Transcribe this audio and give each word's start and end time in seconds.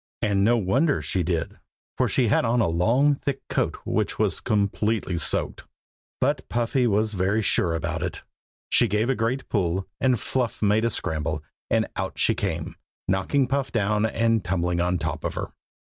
And 0.23 0.43
no 0.43 0.57
wonder 0.57 0.99
she 1.03 1.21
did, 1.21 1.59
for 1.95 2.07
she 2.07 2.27
had 2.29 2.43
on 2.43 2.59
a 2.59 2.67
long 2.67 3.13
thick 3.13 3.39
coat 3.49 3.77
which 3.85 4.17
was 4.17 4.39
completely 4.39 5.19
soaked. 5.19 5.65
But 6.19 6.49
Puffy 6.49 6.87
was 6.87 7.13
very 7.13 7.43
sure 7.43 7.75
about 7.75 8.01
it. 8.01 8.23
She 8.71 8.87
gave 8.87 9.11
a 9.11 9.15
great 9.15 9.47
pull, 9.47 9.87
and 9.99 10.19
Fluff 10.19 10.59
made 10.59 10.85
a 10.85 10.89
scramble, 10.89 11.43
and 11.69 11.87
out 11.95 12.17
she 12.17 12.33
came, 12.33 12.77
knocking 13.07 13.45
Puff 13.45 13.71
down 13.71 14.07
and 14.07 14.43
tumbling 14.43 14.81
on 14.81 14.97
top 14.97 15.23
of 15.23 15.35
her. 15.35 15.51